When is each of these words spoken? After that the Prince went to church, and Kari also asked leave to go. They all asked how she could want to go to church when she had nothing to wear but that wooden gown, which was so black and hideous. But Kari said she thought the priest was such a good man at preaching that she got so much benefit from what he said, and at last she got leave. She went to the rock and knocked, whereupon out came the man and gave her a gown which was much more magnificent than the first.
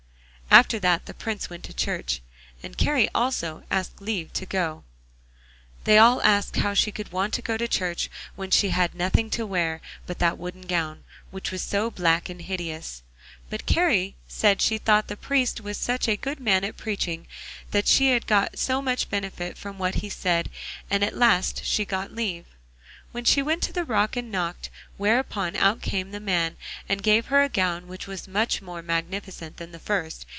After 0.53 0.79
that 0.79 1.05
the 1.05 1.13
Prince 1.13 1.49
went 1.49 1.63
to 1.63 1.73
church, 1.73 2.19
and 2.61 2.77
Kari 2.77 3.07
also 3.15 3.63
asked 3.71 4.01
leave 4.01 4.33
to 4.33 4.45
go. 4.45 4.83
They 5.85 5.97
all 5.97 6.21
asked 6.23 6.57
how 6.57 6.73
she 6.73 6.91
could 6.91 7.13
want 7.13 7.33
to 7.35 7.41
go 7.41 7.55
to 7.55 7.69
church 7.69 8.09
when 8.35 8.51
she 8.51 8.69
had 8.71 8.93
nothing 8.93 9.29
to 9.29 9.45
wear 9.45 9.79
but 10.05 10.19
that 10.19 10.37
wooden 10.37 10.63
gown, 10.63 11.05
which 11.31 11.51
was 11.51 11.61
so 11.61 11.89
black 11.89 12.27
and 12.27 12.41
hideous. 12.41 13.01
But 13.49 13.65
Kari 13.65 14.15
said 14.27 14.61
she 14.61 14.77
thought 14.77 15.07
the 15.07 15.15
priest 15.15 15.61
was 15.61 15.77
such 15.77 16.09
a 16.09 16.17
good 16.17 16.41
man 16.41 16.65
at 16.65 16.75
preaching 16.75 17.27
that 17.71 17.87
she 17.87 18.19
got 18.19 18.59
so 18.59 18.81
much 18.81 19.09
benefit 19.09 19.57
from 19.57 19.77
what 19.77 19.95
he 19.95 20.09
said, 20.09 20.49
and 20.89 21.01
at 21.01 21.15
last 21.15 21.63
she 21.63 21.85
got 21.85 22.11
leave. 22.11 22.45
She 23.23 23.41
went 23.41 23.63
to 23.63 23.73
the 23.73 23.85
rock 23.85 24.17
and 24.17 24.29
knocked, 24.29 24.69
whereupon 24.97 25.55
out 25.55 25.81
came 25.81 26.11
the 26.11 26.19
man 26.19 26.57
and 26.89 27.01
gave 27.01 27.27
her 27.27 27.41
a 27.41 27.47
gown 27.47 27.87
which 27.87 28.05
was 28.05 28.27
much 28.27 28.61
more 28.61 28.81
magnificent 28.81 29.55
than 29.55 29.71
the 29.71 29.79
first. 29.79 30.25